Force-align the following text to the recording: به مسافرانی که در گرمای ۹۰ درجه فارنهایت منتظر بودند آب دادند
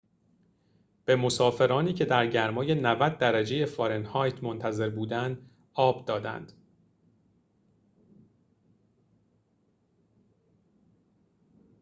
به 1.05 1.15
مسافرانی 1.15 1.93
که 1.93 2.05
در 2.05 2.27
گرمای 2.27 2.75
۹۰ 2.75 3.17
درجه 3.17 3.65
فارنهایت 3.65 4.43
منتظر 4.43 4.89
بودند 4.89 5.49
آب 5.73 6.05
دادند 6.05 6.51